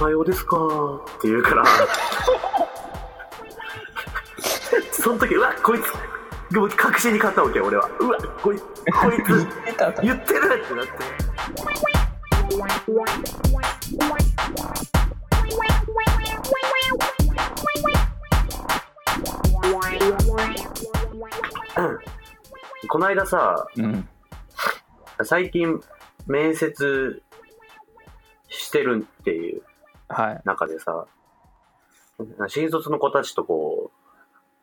[0.00, 1.62] さようですかって言うから、
[4.92, 5.92] その時、うわ、こいつ、
[6.50, 7.86] でも確信に勝ったわけよ、俺は。
[8.00, 9.46] うわ、こいこいつ、
[10.02, 10.92] 言ってるってなって。
[21.76, 21.98] うん
[22.88, 24.08] この間さ、うん。
[25.24, 25.78] 最近
[26.26, 27.22] 面接
[28.48, 29.69] してるっていうはい。
[30.44, 31.06] 中でさ、
[32.48, 34.00] 新卒の子たちとこう、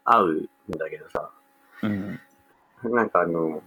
[0.03, 1.29] 会うんだけどさ、
[1.83, 2.19] うん。
[2.83, 3.61] なんかあの、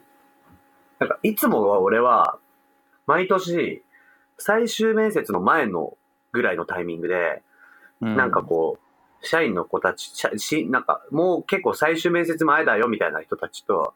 [0.99, 2.39] なんかいつもは俺は、
[3.07, 3.83] 毎年、
[4.39, 5.97] 最終面接の前の
[6.33, 7.43] ぐらいのタイミングで、
[8.01, 13.95] うんなんかこう、社員の子たち、社しなんかもう結構最終面接前だよみたいな人たちと、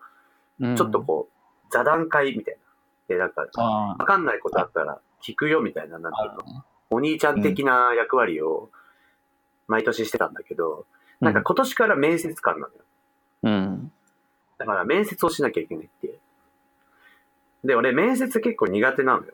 [0.61, 2.61] うんちょっとこう、座談会みたいな。
[3.09, 6.65] で、なんか、あわかんないことあったら聞くよみたいな、なんていうのあ。
[6.95, 8.71] お兄ちゃん的な役割を
[9.67, 10.87] 毎年してたんだけど、
[11.21, 12.81] なんか今年から面接官なのよ。
[13.45, 13.93] うん。
[14.59, 16.19] だから面接をしなきゃいけないっていう。
[17.65, 19.33] で、俺面接結構苦手なのよ。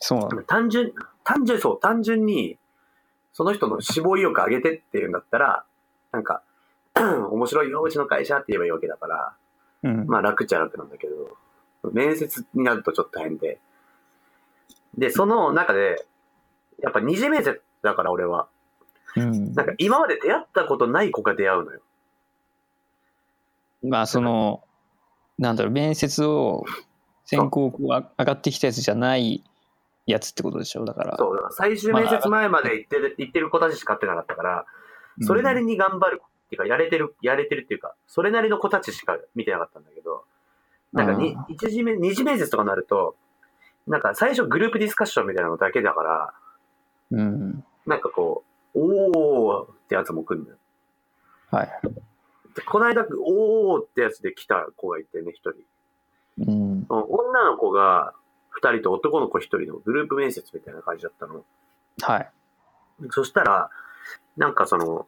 [0.00, 0.42] そうなんだ。
[0.42, 0.92] 単純、
[1.24, 2.58] 単純、そう、単純に、
[3.32, 5.64] その人の志望意欲上げてっていうんだったら、
[6.12, 6.42] なんか、
[6.94, 9.36] 面白いよ、うちの会社って言えばいいわけだから、
[9.82, 10.06] うん。
[10.06, 11.36] まあ楽っちゃ楽なんだけど、
[11.92, 13.58] 面接になるとちょっと大変で。
[14.96, 16.06] で、その中で、
[16.82, 18.48] やっぱ二次面接だから俺は、
[19.16, 19.54] うん。
[19.54, 21.80] なんか今まで出会ったことない子が出会うのよ。
[23.82, 24.62] まあ、その、
[25.38, 26.64] なんだろう、面接を
[27.24, 29.44] 先行上がってきたやつじゃない
[30.06, 31.16] やつってことでしょだから。
[31.18, 34.66] そう、だから最終面接前まで行ってる、行ってる子たちしか会ってなかったから、
[35.20, 40.24] それなりに頑張るっていうか、やれてる、やれてるっていうか、それなりの子たちしか見てなかったんだけど、
[40.92, 43.16] なんかにあ、一次面、二次面接とかになると、
[43.86, 46.34] なんか最初グループディスカッションみたいなのだけだから、
[47.10, 47.64] うん。
[47.86, 48.44] なんかこ
[48.74, 50.56] う、おーってやつも来るんだよ。
[51.50, 51.68] はい。
[52.54, 55.52] でこの間、おーってやつで来た子がいてね、一人。
[56.38, 56.86] うん。
[56.88, 58.14] 女の子が
[58.50, 61.44] 二人と男の子一人のグループ面接みたいな感じだったの。
[62.00, 62.30] はい。
[63.10, 63.70] そしたら、
[64.36, 65.06] なんかその、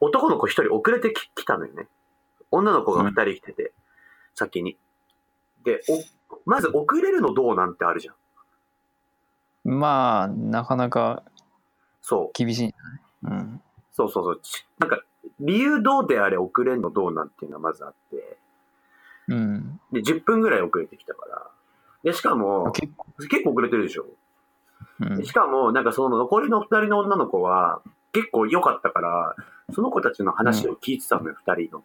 [0.00, 1.86] 男の子一人遅れてき来たのよね。
[2.50, 3.72] 女の子が二人来てて、
[4.34, 4.78] 先に。
[5.64, 8.14] で、お、まず遅れるのどうなんてあるじゃん。
[9.64, 11.22] まあ、なかなか
[12.02, 12.30] そう。
[12.34, 13.62] 厳しいんじゃないうん。
[13.92, 14.40] そうそうそう。
[14.42, 15.00] ちなんか、
[15.38, 18.38] 理由どうであれ遅れるのどうなんていうのがまずあって。
[19.28, 19.80] うん。
[19.92, 21.46] で、10分ぐらい遅れてきたから。
[22.02, 23.06] で、しかも、結構。
[23.28, 24.04] 結構遅れてるでしょ。
[24.04, 24.10] うん
[25.16, 27.80] でしかも、なんかその残りの二人の女の子は
[28.12, 29.34] 結構良かったから、
[29.74, 31.84] その子たちの話を聞いてたのよ、二、人の。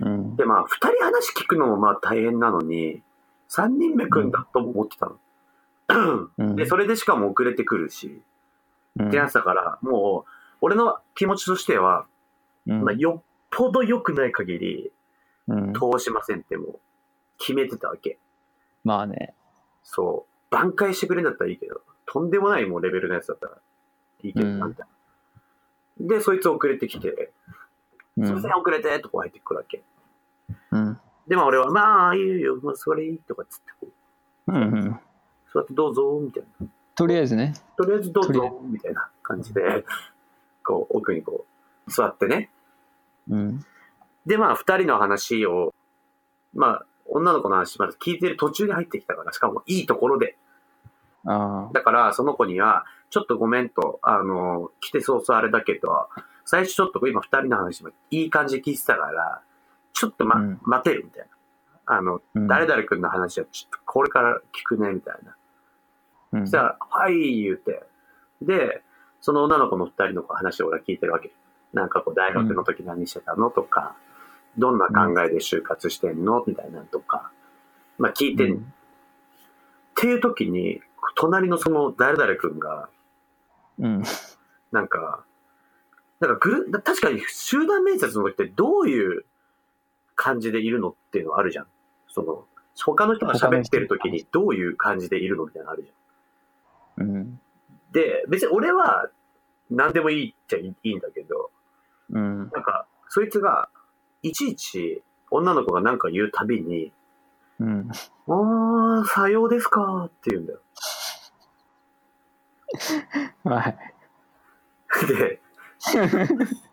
[0.00, 0.36] うん。
[0.36, 3.02] で、まあ、二人話聞くのもまあ大変なのに、
[3.48, 5.18] 三人目来るんだとも思ってたの。
[6.38, 8.22] うんで、それでしかも遅れてくるし、
[8.98, 10.30] うんってやつだから、もう、
[10.60, 12.06] 俺の気持ちとしては、
[12.66, 14.92] うんまあ、よっぽど良くない限り、
[15.48, 16.80] うん通しませんってもう、
[17.38, 18.18] 決めてたわけ。
[18.84, 19.34] まあね。
[19.82, 20.54] そう。
[20.54, 23.58] 挽回してくれんだったらいいけど、とんでもないもうレベルのやつだったら
[24.22, 24.86] いいけどうんな、みたい
[26.00, 26.16] な。
[26.16, 27.32] で、そいつ遅れてきて、
[28.16, 29.82] うんすいません、遅れてとか入ってくるわけ。
[30.72, 31.00] うん。
[31.26, 33.88] で、まあ俺は、まあ、いいよいいよ、まあ、それいいとかっつって、こ
[34.48, 35.00] う、うんうん。
[35.52, 36.66] 座ってどうぞ、みたいな。
[36.94, 37.54] とりあえずね。
[37.76, 39.84] とりあえずどうぞ、みたいな感じで、
[40.64, 41.46] こう、奥にこ
[41.86, 42.50] う、座ってね。
[43.28, 43.64] うん。
[44.26, 45.74] で、まあ、二人の話を、
[46.54, 50.36] まあ、女の子の話、まだ聞いてる途中に入ってきたから、しかもいいところで。
[51.26, 51.72] ああ。
[51.72, 56.08] だから、その子には、ちょっとごめんと、あの、来てそうそうあれだけど、
[56.44, 59.42] 最初ちょっと今二人の話もいい感じで聞いてたから、
[59.92, 61.26] ちょっとま、うん待てるみたい
[61.86, 61.96] な。
[61.96, 65.36] あの、うん誰々君の話はちょっとこれから聞くね、みたいな。
[66.32, 67.82] うんそしたら、はい、言うて。
[68.42, 68.82] で、
[69.20, 71.32] その女の子の二人の話を俺は聞いてるわけ。
[71.72, 73.96] なんかこう、大学の時何してたのとか、
[74.58, 76.42] どんな考えで就活してんの？
[76.46, 77.30] みたいなのとか、
[77.98, 78.58] まあ聞いてん、っ
[79.94, 80.80] ていう時に、
[81.16, 82.88] 隣のその誰々君が、
[83.78, 84.02] うん。
[84.72, 85.24] なんか、
[86.20, 89.24] なんかグル確かに集団面接の時ってどういう
[90.16, 91.66] 感じでいるのっていうのあるじゃん。
[92.08, 92.44] その、
[92.84, 95.94] 他の人が喋ってる時にどういう感じでいるのみたいなのあるじゃん。
[97.00, 97.40] うん。
[97.92, 99.10] で、別に俺は
[99.70, 101.50] 何でもいいっちゃいいんだけど、
[102.10, 102.38] うん。
[102.38, 103.68] なんか、そいつが、
[104.22, 106.92] いちいち女の子が何か言うたびに、
[107.58, 107.90] うん。
[108.28, 110.60] あー、さようですかって言うんだよ。
[113.44, 113.76] はい。
[115.06, 115.40] で、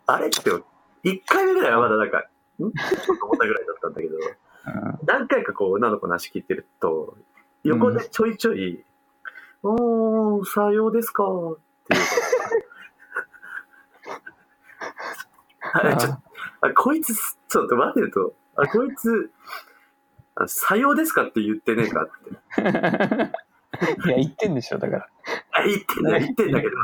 [0.06, 0.40] あれって、
[1.04, 2.20] 1回目ぐらいはまだなんか、
[2.60, 2.64] ん？
[2.64, 2.74] 思っ
[3.40, 4.18] たぐらいだったんだけど、
[5.06, 7.18] 何回かこう女の子の話聞いてると、
[7.64, 8.84] 横でちょいちょい、
[9.64, 11.58] おー、さようですかっいう。
[15.74, 16.10] あちょ
[16.62, 18.34] あこいつ、ちょっと待ってと。
[18.56, 19.32] あ、こいつ、
[20.36, 24.08] あさようですかって言ってねえかって。
[24.08, 25.08] いや、言ってんでしょ、だから。
[25.52, 26.76] あ、言ってんだ、言ってんだけど。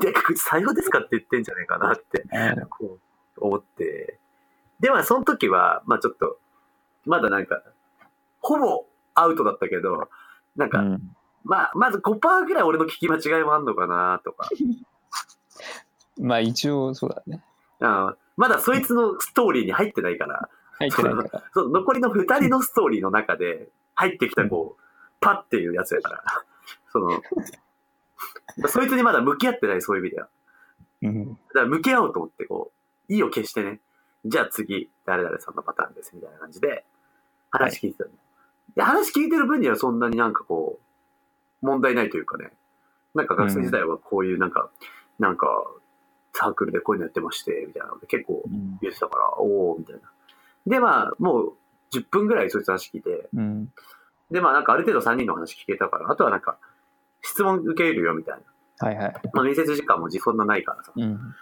[0.00, 2.22] で、さようですかって言ってんじゃねえかなって。
[2.22, 2.98] うんこ
[3.38, 4.18] う思って。
[4.80, 6.38] で、まあ、その時は、まあちょっと、
[7.06, 7.62] まだなんか、
[8.40, 10.08] ほぼアウトだったけど、
[10.56, 14.48] なんか、うんまあ、まず5%ぐらい俺の聞き間違いもあんのかなとか、
[16.20, 17.42] まあ一応そうだね。
[17.80, 20.48] あまだそいつのストーリーに入ってないから、
[20.78, 21.44] 入ってないから。
[21.52, 24.82] その残りの2人のストーリーの中で入ってきたこう、
[25.20, 26.24] パッっていうやつやから、
[26.92, 27.22] その、
[28.68, 30.28] そいつにまだ向き合ってない、そういう意味では。
[31.02, 31.28] うん。
[31.28, 32.72] だから向き合おうと思って、こ
[33.08, 33.80] う、意を消してね、
[34.24, 36.84] じゃあ次、誰々さんのパターンです、みたいな感じで、
[37.50, 38.10] 話聞いてたの、
[38.74, 40.89] で、話聞いてる分にはそんなになんかこう、
[41.62, 42.50] 問題ないというかね、
[43.14, 44.70] なんか学生時代はこういうなんか、
[45.18, 45.46] なんか、
[46.32, 50.00] サークルでこういうのやってまして、みたいなので結構うん言ってたから、おー、みたいな。
[50.66, 51.52] で、まあ、もう
[51.92, 53.72] 10分ぐらいそいつの話聞いて、うん。
[54.30, 56.58] で、まあなんかある程度3人の話聞けたから、あとはなんか、
[57.22, 58.38] 質問受けるよ、みたい
[58.80, 58.86] な。
[58.86, 59.14] はいはい。
[59.32, 60.92] まあ面接時間もそんなないからさ。
[60.94, 61.34] うん。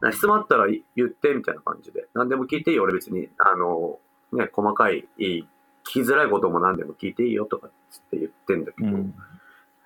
[0.00, 2.08] な質問あったら言ってみたいな感じで。
[2.14, 3.28] 何でも聞いていいよ、俺別に。
[3.38, 3.98] あの、
[4.32, 5.44] ね、細かい、聞
[5.84, 9.14] きづらいことも何でも聞いていいよとかつって言ってんだけど、うん。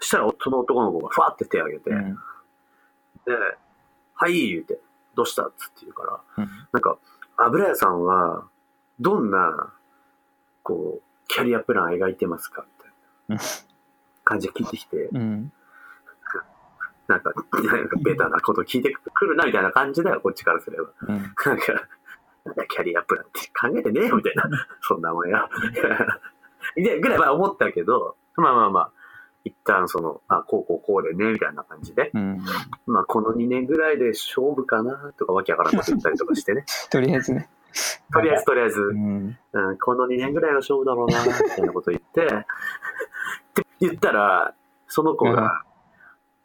[0.01, 2.15] そしたらその男の子がファーって手を挙げて、うん。
[2.15, 3.33] で、
[4.15, 4.79] はい、言うて、
[5.15, 6.05] どうしたっつって言うか
[6.37, 6.99] ら、うんなんか、
[7.37, 8.45] 油屋さんは、
[9.01, 9.73] どんな、
[10.63, 12.65] こう、キャリアプラン描いてますか
[13.29, 13.43] みたいな
[14.25, 15.53] 感じで聞いてきて、うん。
[17.07, 20.89] なんか、なんかベタなこと聞いてくるな、みたいな感じだよ、こっちからすれば。
[21.03, 21.17] うん。
[21.17, 21.47] なんか、
[22.45, 24.45] なんだキャリアプランって考えてねえよ、みたいな。
[24.83, 25.49] そんなもんや。
[26.77, 28.93] で、ぐらいは思ったけど、まあまあまあ、
[29.49, 32.11] 一旦その、あ、こうこうこうでね、みたいな感じで。
[32.13, 32.45] うん。
[32.87, 36.65] まあ、この2年ぐらいで勝負かな、とかわけわからんこと言ったりとかしてね。
[36.91, 37.49] とりあえずね。
[38.13, 39.39] とりあえずとりあえず、うん。
[39.53, 42.29] うん、この2年ぐらいは勝負だろうな、みたいなこと言って、 っ
[43.55, 44.55] て言ったら、
[44.87, 45.63] その子が、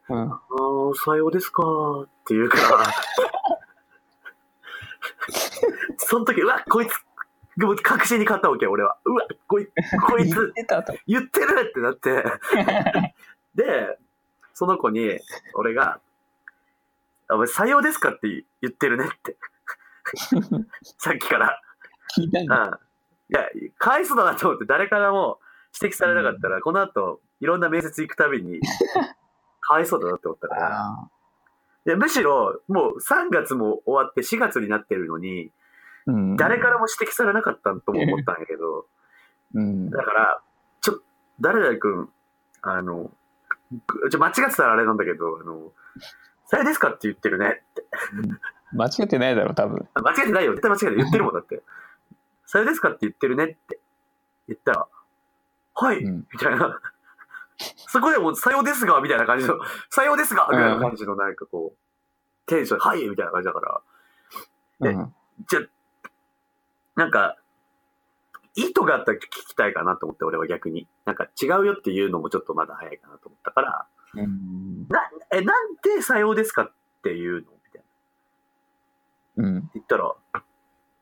[0.09, 0.31] うん。
[0.31, 1.63] あー、さようですか
[2.01, 2.85] って言うから、
[5.97, 6.93] その時、うわ、こいつ、
[7.57, 8.97] もう確信に勝ったわけよ、俺は。
[9.05, 9.67] うわ、こい
[10.07, 10.93] こいつ、てたと。
[11.07, 12.23] 言ってるってなって、
[13.55, 13.99] で、
[14.53, 15.19] その子に、
[15.53, 15.99] 俺が、
[17.27, 19.37] あ、お前、さようですかって言ってるねって。
[20.97, 21.61] さっきから。
[22.17, 22.63] 聞いたんだ。
[22.63, 22.73] うん。
[23.35, 25.39] いや、かわいそうだなと思って、誰からも
[25.79, 28.59] 指摘されなかったら、この後、いろんな面接行くたびに、
[29.61, 31.09] かわいそうだなって思ったから、あ
[31.85, 35.49] でむしろ、もう3月も終わって4月になってるのに、ー
[36.07, 36.37] うん。
[36.37, 38.85] 誰からも指摘されなかったとも思ったんやけど、
[39.53, 39.89] うん。
[39.89, 40.41] だから、
[40.81, 41.01] ちょ、
[41.39, 42.09] 誰々君、
[42.61, 43.11] あの、
[43.87, 45.71] ぐちょ間違ってたらあれなんだけど、あの、
[46.45, 47.85] それですかって言ってるねって。
[48.73, 49.87] 間違ってないだろ、多分。
[49.93, 50.51] あ間違ってないよ。
[50.53, 51.61] 絶対間違って言ってるもんだって。
[52.45, 53.79] それですかって言ってるねって
[54.47, 54.87] 言ったら、
[55.75, 56.79] はい、うんみたいな。
[57.87, 59.59] そこでもう、さようですが、みたいな感じの、
[59.89, 63.81] さようですが、みたいな感じの、なんかこう、テンション、はい、みたいな感じだから、
[64.89, 65.15] えうん。
[65.47, 65.59] じゃ、
[66.95, 67.37] なんか、
[68.55, 70.87] 意図があったら聞きたいかなと思って、俺は逆に。
[71.05, 74.87] なんか違うよっていうのもちょっとまだ早いかなと思ったから、うん。
[74.89, 77.83] な、え、なんでさようですかっていうのみたい
[79.37, 79.43] な。
[79.43, 79.69] うん。
[79.73, 80.13] 言ったら、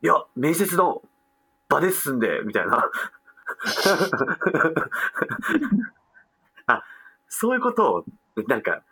[0.04, 1.02] いや、面接の
[1.68, 2.90] 場ですんで、みたいな。
[6.68, 6.84] あ、
[7.28, 8.06] そういうことを、
[8.48, 8.84] なんか、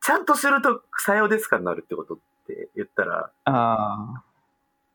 [0.00, 4.22] ちゃんとするとさようですかになるってことって言ったら、あ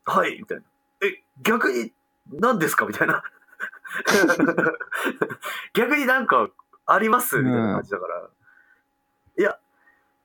[0.05, 0.63] はい、みたいな。
[1.01, 1.94] え、逆に
[2.32, 2.86] 何ですか？
[2.86, 3.24] みたいな。
[5.74, 6.50] 逆になんか
[6.86, 7.38] あります？
[7.39, 8.29] みたいな感じだから。
[9.38, 9.58] いや、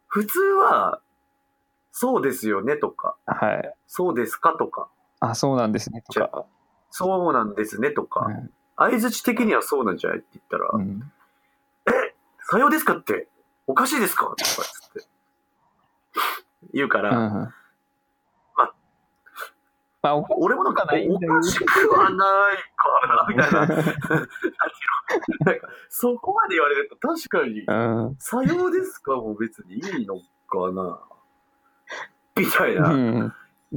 [0.08, 1.00] 普通は、
[1.92, 2.76] そうですよね？
[2.76, 3.34] とか、あ。
[3.34, 3.74] はい。
[3.86, 4.54] そうですか？
[4.58, 4.88] とか、
[5.20, 6.44] あ、そうなんですね、とか。
[6.90, 7.90] そうなんですね？
[7.90, 8.28] とか、
[8.76, 10.18] 相づち的にはそうなんじゃない？
[10.18, 11.12] って言ったら、うん。
[12.46, 13.28] さようですかって
[13.66, 14.26] おかしいですか？
[14.26, 15.08] とかつって。
[16.72, 17.54] 言うかうら、ん。
[20.04, 20.94] まあ、俺もなんかおか
[21.42, 24.28] しくはないかな、みたいな。
[25.88, 27.72] そこまで言われると確かに、う
[28.10, 28.16] ん。
[28.18, 29.16] さようですか？
[29.16, 31.00] も別にいいのかな
[32.36, 33.32] みたいなうん。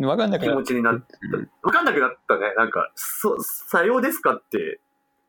[0.05, 1.17] わかんなく気なっ持ちになった。
[1.61, 2.53] わかんなくなったね。
[2.55, 4.81] なんか、そ、さようですかって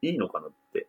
[0.03, 0.89] いいのかなって。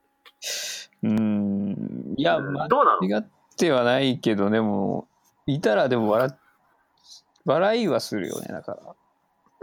[1.04, 2.16] うん。
[2.18, 3.04] いや、うん間どうなの？
[3.08, 3.24] 違っ
[3.58, 5.08] てはないけど、でも、
[5.46, 6.38] いたらでも笑っ、
[7.46, 8.96] 笑いはするよね、だから。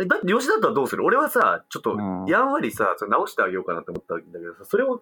[0.01, 1.05] えだって吉田だったらどうする？
[1.05, 5.01] 俺はさ、ちょっとうんやんわりさ、それ直してあげようかなって思ったんだけどさ、それを、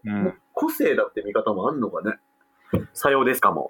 [0.52, 2.18] 個性だって見方もあんのかね？
[2.92, 3.68] さようですかも。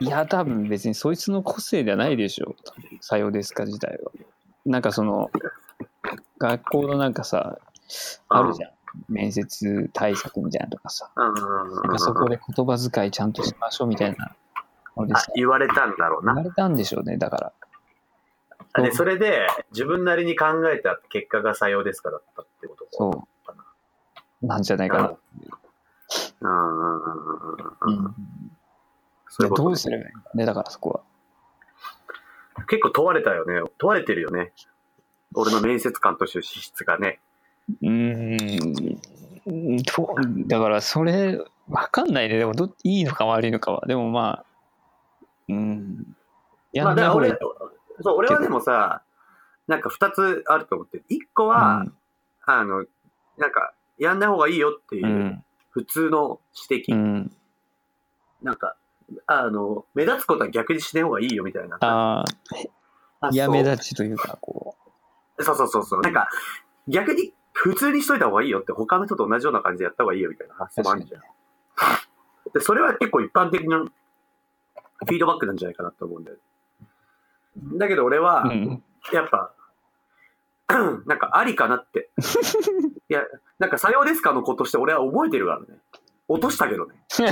[0.00, 2.56] いや、多分別にそいつの個性ではないでしょう。
[3.00, 4.12] さようですか自体は。
[4.64, 5.30] なんかその、
[6.38, 7.58] 学校のなんかさ、
[8.28, 8.70] あるじゃん。
[9.08, 11.10] 面接対策みたいなのとかさ。
[11.14, 14.34] うんなんかそこで言葉遣いちゃんとしましょうみたいな
[14.96, 16.34] のであさ、言われたんだろうな。
[16.34, 17.52] 言われたんでしょうね、だから。
[18.74, 23.26] で、それで自分なりに考えた結果が採用ですかだったってことかそ
[24.42, 24.46] う。
[24.46, 25.16] なんじゃないかな。
[26.40, 27.24] うんうんうん
[27.80, 28.14] うんうん。
[29.28, 32.64] そういうことねどうすればいいね、だからそこは。
[32.68, 33.60] 結構問われたよね。
[33.78, 34.52] 問われてるよね。
[35.34, 37.20] 俺の面接官としての資質がね。
[37.82, 39.82] うーん。
[39.84, 40.14] と
[40.46, 42.38] だからそれ、わかんないね。
[42.38, 43.86] でもど、いいのか悪いのかは。
[43.86, 44.44] でもまあ、
[45.48, 46.16] うん。
[46.72, 47.38] やまあ、だから俺、
[48.02, 49.02] そう、俺はでもさ、
[49.66, 51.04] なんか二つあると思ってる。
[51.08, 51.84] 一個は、
[52.44, 52.84] あの、
[53.38, 55.44] なんか、やんない方がいいよっていうう、ん。
[55.70, 56.40] 普通の
[56.70, 56.94] 指摘。
[56.94, 57.32] うん。
[58.42, 58.76] なんか、
[59.26, 61.76] あの、目立つことは逆にしない方がいいよみたいな。
[61.80, 62.24] ああ、
[63.20, 64.76] あやめそう立ちというか、こ
[65.38, 66.00] そうそうそうそう。
[66.00, 66.28] なんか、
[66.88, 71.22] 逆に普通にしといた方がいいよって、他の人と同じような感じでやった方がいいよみたいな発想もあるじゃん。
[72.52, 76.36] で、それは結構一般的なフィードバックなんじゃないかなと思うんだよ。
[77.56, 78.48] だけど俺はう。
[78.48, 78.82] う、ん。
[79.12, 79.52] やっぱ、
[81.06, 82.10] なんかありかなって。
[83.08, 83.22] いや、
[83.58, 85.66] なんかさようですかのことして俺は覚えてるからね。
[86.28, 86.94] 落としたけどね。
[87.18, 87.22] い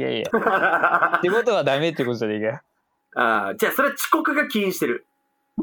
[0.00, 0.26] やいや。
[0.32, 2.60] あ ってことはダメってことじゃねえかよ。
[3.16, 5.06] ーじゃあそれは遅刻が起因してる。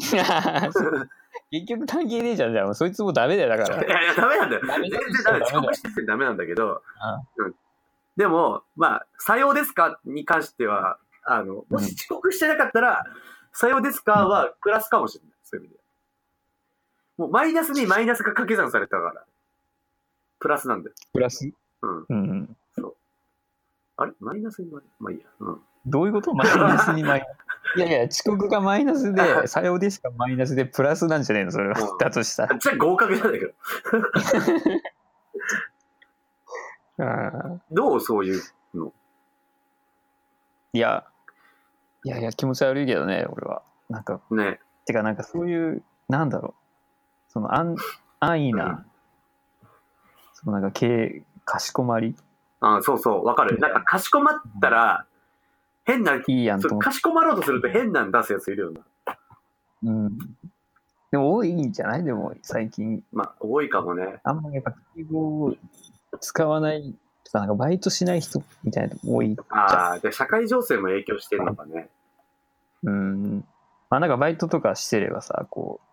[1.51, 3.89] 結局関係ねえじゃん、じゃあそいつもダメだよ、だからい。
[3.89, 4.61] やいや、ダメなんだよ。
[4.65, 5.41] 全然ダメ。
[5.41, 6.81] 遅刻しててダメなんだけど、
[7.37, 7.55] うん
[8.15, 13.05] でも、まあ、さようですかに関しては、あの、もし遅刻してなかったら、
[13.53, 15.33] さようですかはプラスかもしれない。
[15.43, 15.79] そういう意味で。
[17.17, 19.23] もうマイナスにマイナスが掛け算されたから、
[20.39, 20.95] プラスなんだよ。
[21.13, 21.49] プラス？
[21.81, 22.05] うん。
[22.09, 22.57] うん。
[23.97, 24.13] あれ？
[24.19, 24.93] マイナスにマイナス？
[24.99, 25.25] まあいいや。
[25.39, 25.61] うん。
[25.85, 26.33] どういうこと？
[26.33, 27.29] マイナスにマイナス。
[27.77, 31.97] いやいや、遅刻がマイナスで、 さようですかマイナスでプラスなんじゃねえの、それはうん。
[31.97, 32.57] だとしたら。
[32.57, 33.53] じゃあ合格なんだけど。
[37.71, 38.41] どうそういう
[38.73, 38.93] の？
[40.73, 41.05] いや、
[42.03, 43.61] いやいや、気持ち悪いけどね、俺は。
[43.89, 44.59] なんか、ね。
[44.85, 47.31] てか、なんかそういう、なんだろう。
[47.31, 47.75] その、安
[48.19, 48.85] 安易な、
[50.33, 52.15] そのなんか、けかしこまり、
[52.59, 53.57] あそうそう、わかる。
[53.59, 55.05] なんか、かしこまったら、
[55.85, 58.81] 変な、いいやんかしこまろうとすると変なん出すやついるよな。
[59.83, 60.17] うん。
[61.11, 62.03] でも多いんじゃない？
[62.03, 63.03] でも、最近。
[63.11, 64.19] まあ、多いかもね。
[64.23, 65.55] あんまやっぱ敬語を
[66.19, 69.59] 使わないとか、なんかバイトしない人みたいなのも多いじゃん。
[69.59, 71.89] ああ、で、社会情勢も影響してるのかね。
[72.83, 73.45] うん。
[73.89, 75.87] まあなんかバイトとかしてればさ、こう、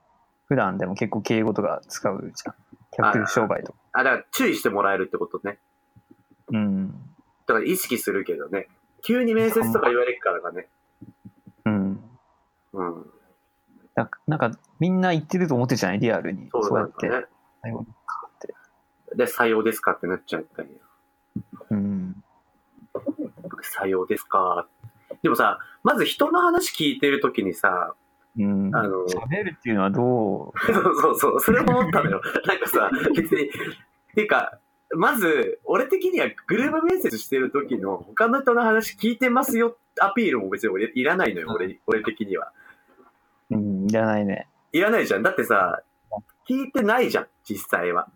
[0.47, 2.55] 普段でも結構敬語とか使うじゃん。
[2.93, 3.79] 客商売とか。
[3.93, 5.59] あ、だから注意してもらえるってことね。
[6.49, 6.89] うん。
[7.47, 8.69] だから意識するけどね。
[9.03, 10.69] 急に面接とか言われるからかね。
[11.65, 12.05] うん。
[12.73, 13.07] うん。
[13.95, 16.01] なんか、なんかみんな言ってると思ってるじゃない？
[16.01, 16.49] リアルに。
[16.51, 17.09] そうやって。
[17.09, 17.33] なんだね。
[17.63, 18.55] 最後にかって。
[19.17, 20.73] で、採用ですかってなっちゃったんや。
[23.07, 23.33] うん。
[23.83, 24.67] 採用ですか。
[25.23, 27.95] でもさ、まず人の話聞いてるときにさ、
[28.39, 28.75] うん。
[28.75, 32.23] あの喋るっていうのはどそうそうそう、それも思ったのよ。
[32.47, 33.51] なんかさ、別に、
[34.15, 34.59] ていうか、
[34.97, 42.53] まず、俺的にはグループ面接してる時の他の人の話聞いてますよアピールも別に俺いらないのよ、俺、俺的には。
[43.51, 44.49] ううん、いらないね。
[44.73, 45.23] いらないじゃん。
[45.23, 45.83] だってさ、
[46.49, 48.09] 聞いてないじゃん、実際は。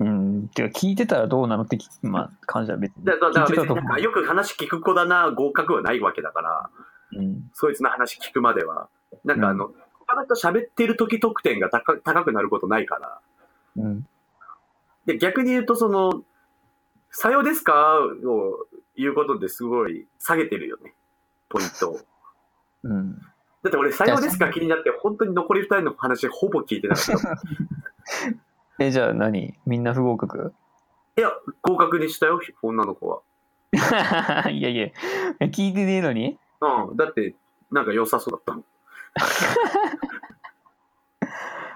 [0.00, 0.48] うん。
[0.48, 3.04] てか聞いてたらどうなのってき、 まあ、感じは別に。
[3.04, 6.70] だから別になんかよく話聞く子だな、合格はないわけだから、
[7.12, 7.50] うん。
[7.52, 8.88] そいつの話聞くまでは。
[9.24, 13.20] なんかあの、他の人喋ってる時得点が高高くなることないから。
[13.76, 14.06] うん。
[15.06, 16.24] で、逆に言うと、その、
[17.10, 17.98] さようですか？
[18.24, 18.66] を
[18.96, 20.94] 言うことですごい下げてるよね。
[21.48, 22.00] ポイントを。
[22.84, 23.14] うん。
[23.62, 24.50] だって俺、さようですか？
[24.50, 27.42] 気になって、本当に残り二人の話ほぼ聞いてなかった。
[28.80, 29.54] え、じゃあ何？
[29.66, 30.54] みんな不合格？
[31.18, 33.20] いや、合格にしたよ、女の子は。
[34.50, 34.86] いやいや、
[35.48, 36.38] 聞いてねえのに？
[36.62, 36.96] うん。
[36.96, 37.34] だって、
[37.70, 38.64] なんか良さそうだったもん。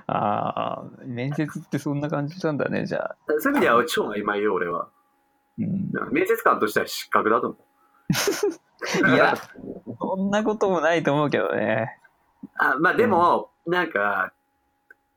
[0.07, 3.17] ああ、面接ってそんな感じなんだね、じゃあ。
[3.39, 4.89] そういう意味では超曖昧よ、俺は。
[5.59, 7.57] うん、面接官としては失格だと思
[9.05, 9.09] う。
[9.15, 9.35] いや、
[10.01, 12.01] そんなこともないと思うけどね。
[12.57, 14.33] あまあでも、なんか、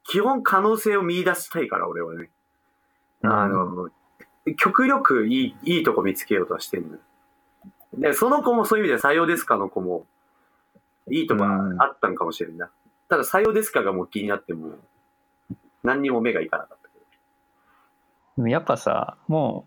[0.09, 2.29] 基本可能性を見出したいから、俺はね。
[3.23, 3.89] あの、
[4.57, 6.99] 極力いい、いいとこ見つけようとはしてるのよ。
[7.93, 10.05] で、その子もそういう意味で採用ですかの子も、
[11.09, 12.69] いいとこはあったんかもしれんな。
[13.09, 14.75] ただ採用ですかがもう気になっても、
[15.83, 17.05] 何にも目がいかなかったけど。
[18.37, 19.65] でもやっぱさ、も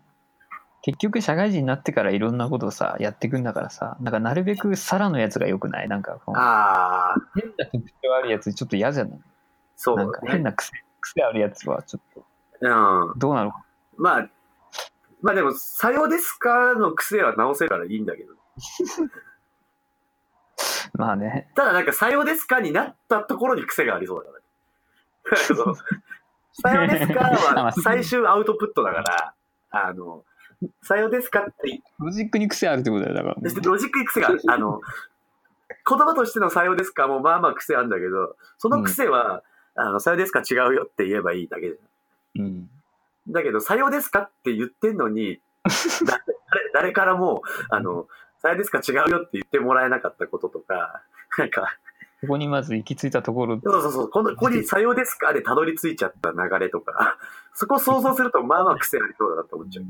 [0.83, 5.87] 結局社会人になってからいろんなことをさ、やっていくんだからさ、なんかなるべくさらのやつが良くない？
[5.87, 6.19] なんか
[7.35, 9.19] 変な特徴あるやつちょっと嫌じゃない？
[9.83, 10.43] そうなんか変ね。
[10.43, 12.23] な癖、癖あるやつはちょっと、
[12.61, 13.17] うん。
[13.17, 13.65] どうなのか。
[13.97, 14.29] まあ、
[15.23, 18.35] まあでも、さようですかの癖は直せるからいいんだけど。
[20.93, 21.49] まあね。
[21.55, 25.73] ただなんか、さようですかになったところに癖がありそうだから。
[26.53, 29.33] さようですかは 最終アウトプットだから、
[29.71, 30.23] あの、
[30.83, 33.35] さようですかって、ロジックに癖あるってことだよ、だから。
[33.63, 34.41] ロジックに癖がある。
[34.47, 34.79] あの、
[35.89, 39.41] 言葉としてのさようですかもまあまあ癖あるんだけど、その癖は、
[39.75, 42.45] あの、さようですか違うよって言えばいいだけじゃん。
[42.45, 42.69] うん。
[43.29, 45.39] だけど、さようですかって言ってんのに、
[46.05, 48.07] だ誰誰からも、あの、
[48.41, 51.01] さようですか違うよって言ってもらえなかったこととか、
[51.37, 51.77] なんか、
[52.21, 57.17] ここにまず行き着いたところ、そうそうそう、このここにさようですかでたどり着いちゃった流れとか、
[57.53, 59.85] そこを想像すると、まあまあ癖ありそうだなって思っちゃう。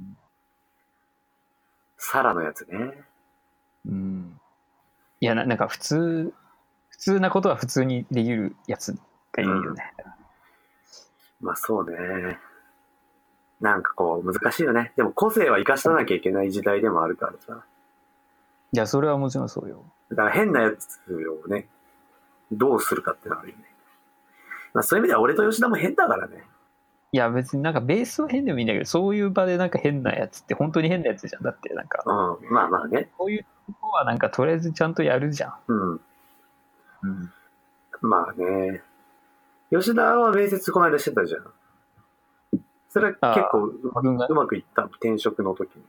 [1.97, 3.03] サラのやつね。
[3.85, 4.39] うん。
[5.19, 6.33] いやな、なんか普通、
[6.89, 8.97] 普通なことは普通にできるやつ
[9.33, 9.93] がいるよね。
[11.39, 12.39] まあそうね。
[13.59, 14.91] なんかこう、難しいよね。
[14.95, 17.63] でも個性は生かさなきゃいけない時代でもあるからさ。
[18.73, 19.83] いや、それはもちろんそうよ。
[20.09, 20.99] だから変なやつ
[21.45, 21.67] をね、
[22.51, 23.65] どうするかってのはあるよね。
[24.73, 26.43] まあそういう意味では俺と吉田も変だからね。
[27.13, 31.43] いや、別になんかベースは変でもいいんだけど、そういう場でなんか変なやつって本当に変なやつじゃん。
[31.43, 32.49] だってなんか、うん。
[32.53, 33.09] まあまあね。
[33.17, 35.53] こういうとこはなんかとりあえずちゃんとやるじゃん。
[35.67, 35.91] うん。
[35.91, 35.99] うん。
[38.01, 38.81] まあね。
[39.71, 41.43] 吉田は面接この間してたじゃん。
[42.89, 44.83] それは結構うまうまくいった？
[44.83, 45.83] 転職の時に。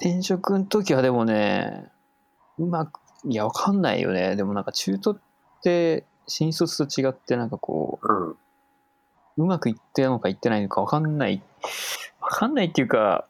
[0.00, 1.88] 転職の時はでもね、
[2.58, 4.34] うまく、いや、わかんないよね。
[4.34, 5.18] でもなんか中途っ
[5.62, 8.30] て新卒と違ってなんかこうん。
[8.30, 8.36] う、
[9.36, 11.40] うまくいってるのかいってないのかわかんない。
[12.20, 13.26] わかんないっていうか、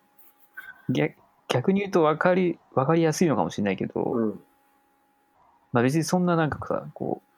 [0.88, 1.16] 逆
[1.48, 4.40] 逆に言うとわかり、わかりやすいのかもしれないけど、うん。
[5.72, 7.31] まあ別にそんななんかさ、こう、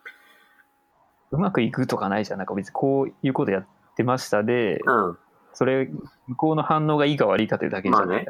[1.34, 2.38] うまくいくとかないじゃん。
[2.38, 3.66] なんか別にこういうことやっ
[3.96, 5.18] てましたで、うん。
[5.52, 5.90] それ、
[6.28, 8.06] 向こうの反応がいいか悪いかというだけじゃない。
[8.06, 8.26] まあね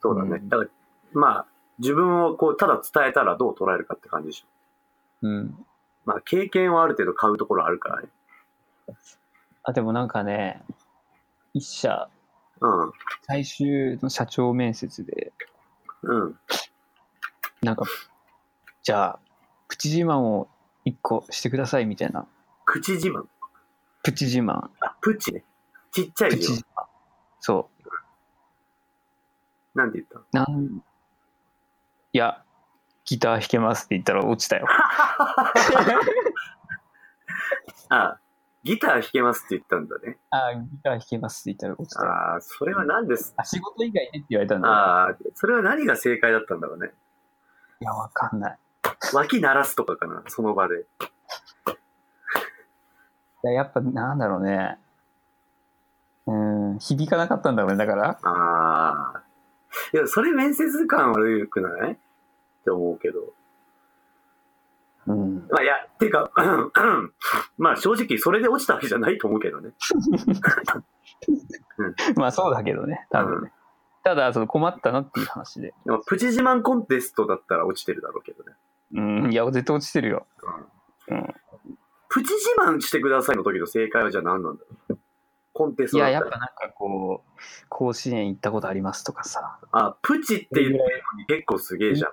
[0.00, 0.30] そうだね。
[0.30, 0.70] うんだから、
[1.12, 1.46] まあ、
[1.78, 4.46] 自分をこう、ただ伝えたらどう捉えるかって感じでしょ。
[5.22, 5.64] うん。
[6.06, 8.08] まあ、経験はある程度買うところあるからね。
[9.62, 10.62] あ、でもなんかね、
[11.52, 12.08] 一社、
[12.60, 12.92] うん。
[13.26, 15.32] 最終の社長面接で、
[16.02, 16.38] うん。
[17.60, 17.84] なんか、
[18.82, 19.18] じゃあ、
[19.68, 20.48] プチ自慢を
[20.86, 22.26] 一個してくださいみたいな。
[22.64, 23.26] 口自慢？
[24.04, 24.70] プチ自慢。
[24.80, 25.32] あ、プチ？
[25.34, 25.44] ね。
[25.90, 26.84] ちっちゃいプチ自慢。
[27.40, 27.68] そ
[29.74, 30.38] なんて言った？
[30.38, 30.82] なん、
[32.12, 32.44] いや、
[33.04, 34.68] ギター弾けますって言ったら落ちたよ。
[37.88, 38.20] あ、
[38.62, 40.18] ギター弾けますって言ったんだね。
[40.30, 42.12] あ、ギター弾けますって言ったら落ちたよ。
[42.12, 43.34] ああ、それは何です？
[43.36, 46.92] あ、仕事以外でって言われたんだあ、それは何が正解だったんだろうね。
[47.80, 48.58] いや、わかんない。
[49.14, 50.86] 脇鳴らすとかかな、その場で。
[53.44, 54.78] いや、やっぱなんだろうね。
[56.26, 58.18] うん、響かなかったんだろうね、だから。
[58.22, 59.22] ああ。
[59.92, 61.92] いや、それ面接感悪くない？
[61.92, 61.96] っ
[62.64, 63.32] て思うけど。
[65.06, 65.46] うん。
[65.50, 66.30] まあ、いや、ていうか、
[67.58, 69.70] まあ正直それで落ちたわけじゃないと思うけどね。
[72.16, 73.52] まあそうだけどね、多分ね。
[74.02, 75.74] ただ、その困ったなっていう話で。
[75.84, 78.52] でもプチ自慢コンテストだったら落ちてるだろうけどね。
[78.94, 80.26] うん、いや、絶対落ちてるよ。
[81.08, 81.34] うん。
[82.08, 84.62] プチ自慢してくださいの時の正解はじゃあ何なんだ？
[84.88, 84.98] ろう
[85.52, 87.30] コンテスいや、トだったらやっぱなんかこう、
[87.68, 89.58] 甲子園行ったことありますとかさ。
[89.72, 90.84] あ、プチって言ってるの
[91.18, 92.10] に結構すげえじゃん。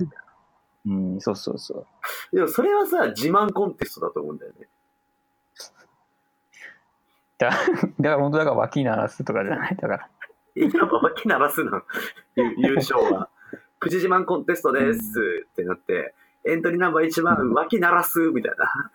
[0.86, 1.86] うん、そうそうそ
[2.34, 2.36] う。
[2.36, 4.68] でもそれはさ、自慢コンテストだと思うんだよね。
[7.38, 7.58] だ だか
[8.00, 9.76] ら本当だから脇鳴らすとかじゃない？
[9.76, 10.10] だから。
[10.56, 11.82] いや、脇鳴らすの。
[12.36, 13.30] ゆ 優勝は。
[13.80, 16.14] プチ自慢コンテストですってなって、
[16.45, 18.91] エントリーナンバー1番、脇鳴らすみたいな。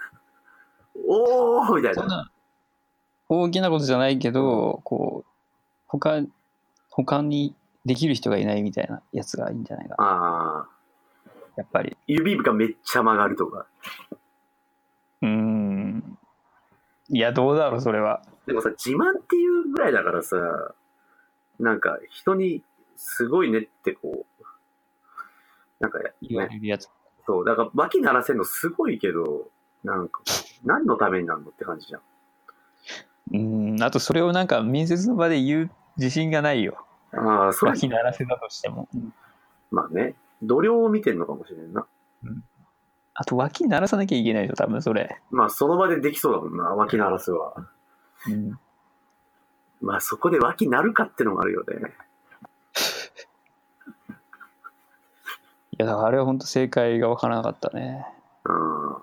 [1.07, 2.31] おーみたいな。
[3.29, 5.31] 大きなことじゃないけど、こう、
[5.87, 6.21] 他、
[6.91, 10.05] 他にできる人がいないみたいなやつがいいんじゃないかな。
[10.05, 10.69] ああ、
[11.57, 11.97] やっぱり。
[12.07, 13.67] 指がめっちゃ曲がるとか。
[15.23, 16.19] うーん。
[17.09, 18.23] いや、どうだろう、それは。
[18.47, 20.37] でもさ、自慢っていうぐらいだからさ、
[21.59, 22.63] なんか人に
[22.97, 24.45] すごいねってこう、
[25.81, 26.91] なんか、言わね、れるやつ。
[27.29, 29.51] そう、だから脇鳴らせるのすごいけど、
[29.85, 30.23] なんか、
[30.65, 32.01] 何のためになるのって感じじゃん。
[32.01, 33.83] うーん。
[33.83, 36.87] あと、それをなんか面接の場で言う自信がないよ。
[37.13, 38.89] ああ、それ、脇鳴らせだとしても。
[39.71, 41.87] まあね、度量を見てんのかもしれんな。
[43.13, 45.21] あと、脇鳴らさなきゃいけないでしょ、多分それ。
[45.31, 47.53] まあ、その場でできそうだもんな、脇鳴らすは。
[48.27, 48.59] うん。
[49.83, 51.93] まあ、そこで脇鳴るかってのもあるよね。
[55.79, 58.07] や、だからあれは本当正解が分からなかったね。
[58.45, 58.89] うん。
[58.95, 58.99] うん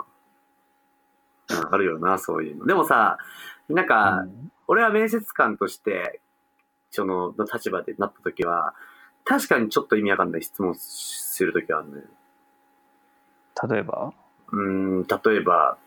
[1.48, 2.66] あるよな、そういうの。
[2.66, 3.18] でもさ、
[3.70, 6.22] なんか、うん俺は面接官として、
[6.90, 8.74] その、の立場でなった時は、
[9.24, 12.04] 確かにちょっと意味わかんない質問する時はあるのよ。
[13.70, 14.12] 例えば？
[14.52, 15.78] うーん、例えば、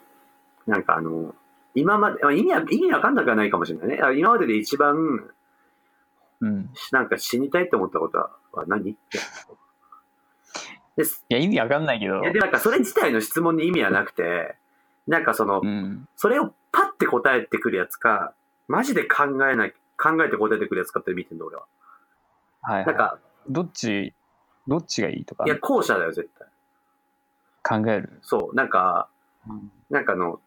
[0.68, 1.34] なんかあの、
[1.74, 4.00] 今まで、あ意味は、意味わかんなくはないかもしれないね。
[4.00, 5.28] あ今までで一番、
[6.40, 6.70] うん。
[6.92, 8.30] なんか死にたいって思ったことは
[8.68, 8.92] 何？
[8.92, 9.18] って。
[10.98, 11.24] です。
[11.28, 12.24] いや、意味わかんないけどい。
[12.24, 14.56] や、で、なんかそれ自体の質問に意味はなくて、
[15.06, 16.08] なんかそのう、ん。
[16.16, 18.34] それをパッて答えてくるやつか、
[18.66, 21.64] マジで考えない、考えて答えてくるやつかって見てんの、俺は。
[22.60, 22.86] はい、はい。
[22.86, 24.12] なんか、どっち、
[24.66, 25.44] どっちがいいとか？
[25.46, 27.80] いや、後者だよ、絶対。
[27.80, 28.18] 考える？
[28.22, 29.08] そう、なんか、
[29.48, 30.40] うんなんかあの、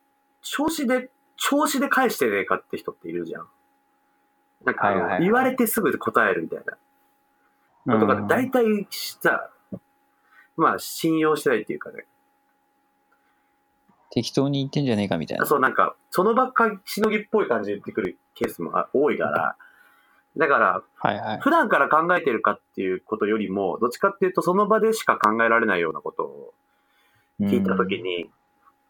[0.43, 3.47] 調子で、調子で返してねえかって人っているじゃん。
[4.63, 6.59] なんか言われてすぐ答えるみたい
[7.87, 7.97] な。
[7.99, 9.49] とか、大体さ、
[10.61, 12.05] まあ、信用してないっていうかね。
[14.11, 15.45] 適当に言ってんじゃねえかみたいな。
[15.45, 19.55] そう、なんか、その場っかしのぎっぽい感じで言ってくるケースもあ多いから、
[20.37, 21.39] だから、はいはい。
[21.39, 26.53] 普段から考えてるかっていうことよりも、どっちかっていうと、その場でしか考えられないようなことを
[27.41, 28.29] 聞いたときに、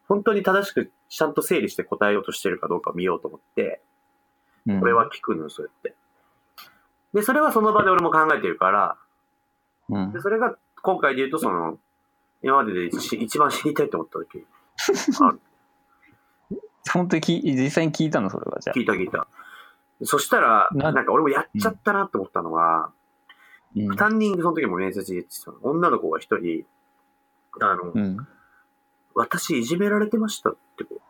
[0.08, 3.80] 本当に正しくちゃんと整理して答えようとしてるかどうかを見ようと思って、
[4.66, 5.94] うん、これは聞くのよ、そうやって。
[7.14, 8.96] で、それはその場で俺も考えてるから、
[9.88, 11.78] うんで、それが今回で言うと、その、
[12.42, 14.44] 今までで一一番知りたいと思った時、
[16.92, 19.28] 本当にき実際に聞いたのそれはじゃあ聞いた聞いた。
[20.04, 22.92] そしたら、ななんか俺もやっちゃったなって思ったのは、うん
[23.96, 26.66] 担任その時も面接で言ってたの女の子が一人、
[27.58, 28.26] あの、うん。
[29.14, 31.00] 私いじめられてましたってこ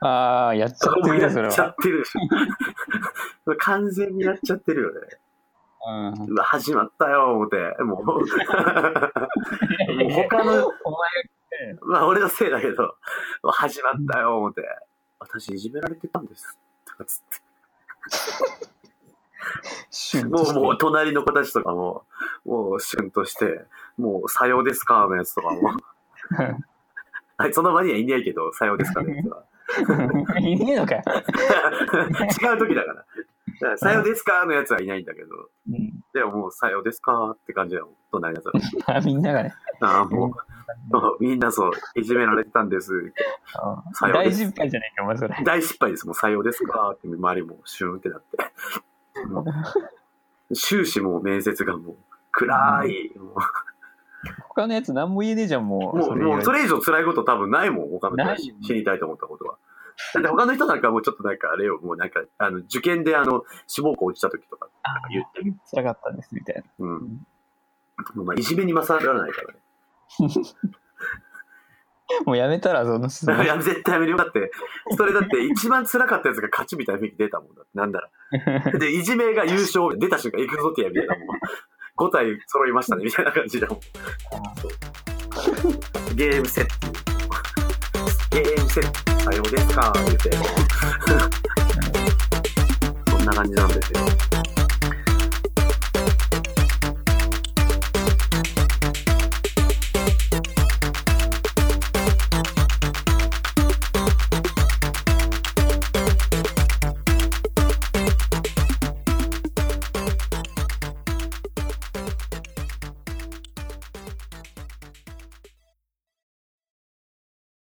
[0.00, 1.70] ああ、やっちゃってるね、それやっちゃは。
[1.70, 2.04] ってる。
[3.58, 5.18] 完全にやっちゃってるよね。
[5.88, 7.56] う始まったよ、思って。
[7.82, 8.22] もう、 もう
[10.10, 10.72] 他の、お
[11.82, 12.94] まあ俺のせいだけど、
[13.42, 14.62] 始まったよ、思って。
[15.18, 16.58] 私いじめられてたんです。
[16.84, 17.48] とかつって。
[20.14, 22.04] 前もう、もう、隣の子たちとかも、
[22.44, 23.64] もう、シュンとして、
[23.96, 25.72] もう、さようですかのやつとかも。
[27.36, 29.44] はい、その場にはいないけど、さようですかのやつは。
[30.40, 31.02] いねえのかよ。
[32.42, 33.04] 違う時だから。
[33.60, 35.28] だからさようですかのやつはいないんだけど、
[35.70, 38.96] うんでももう、さようですかって感じだもん、隣のやつは。
[38.96, 39.54] あみんながね。
[39.80, 40.34] ああ、も
[40.90, 43.24] う、みんなそう、いじめられてたんですって。
[43.62, 45.36] うんさようです大失敗じゃないか、お前それ。
[45.44, 46.06] 大失敗です。
[46.06, 48.38] もう、さようですかって周りもシュンってなって。
[49.26, 49.44] も
[50.50, 51.96] う終始もう面接がもう、
[52.32, 53.12] 暗い。
[53.18, 53.36] も
[54.48, 56.00] 他のやつ何も言えねえじゃん、もう、う。
[56.00, 59.58] もう、もうそれれ以上辛いこと多分ないもん、他の人はない知りたいと思ったことは。
[60.14, 64.68] だって他の人なんかもうちょっとなんかあれよ、もうなんか、あの、受験であの、志望校落ちた時とか
[65.10, 65.54] 言ってる。
[65.70, 66.62] 辛かったです、みたいな。
[66.78, 66.88] うん。
[66.88, 66.92] ん
[68.14, 69.58] もうまあ、いじめに勝らないからね。
[72.24, 73.46] もうやめたら、その質問 い。
[73.46, 74.18] や、絶対やめるよ。
[74.18, 74.50] だって、
[74.96, 77.70] それだって一番辛かったやつが勝ちみたいな雰囲気出たもんだって。
[77.74, 78.10] なんだら。
[78.78, 81.28] で、いじめが優勝、出た瞬間行くぞってやみたいなもん。
[81.96, 83.80] 5体揃いましたね、みたいな感じだもん。
[86.14, 86.72] ゲームセット。
[88.30, 89.17] ゲームセット。
[89.30, 90.30] さようですか、言うて。
[93.10, 94.57] そんな感じなんですよ。